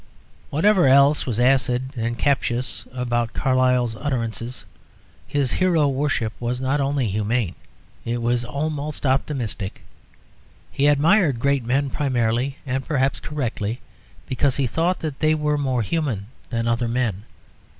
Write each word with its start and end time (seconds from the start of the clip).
Whatever 0.49 0.87
else 0.87 1.27
was 1.27 1.39
acid 1.39 1.91
and 1.95 2.17
captious 2.17 2.85
about 2.91 3.33
Carlyle's 3.33 3.95
utterances, 3.95 4.65
his 5.27 5.51
hero 5.51 5.87
worship 5.87 6.33
was 6.39 6.59
not 6.59 6.81
only 6.81 7.07
humane, 7.07 7.53
it 8.03 8.19
was 8.19 8.43
almost 8.43 9.05
optimistic. 9.05 9.83
He 10.71 10.87
admired 10.87 11.39
great 11.39 11.63
men 11.63 11.91
primarily, 11.91 12.57
and 12.65 12.83
perhaps 12.83 13.19
correctly, 13.19 13.79
because 14.25 14.55
he 14.57 14.65
thought 14.65 15.01
that 15.01 15.19
they 15.19 15.35
were 15.35 15.55
more 15.55 15.83
human 15.83 16.25
than 16.49 16.67
other 16.67 16.87
men. 16.87 17.25